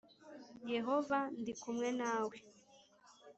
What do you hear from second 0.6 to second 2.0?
Yehova ndi kumwe